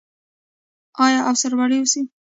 [1.05, 2.01] آیا او سرلوړي اوسو؟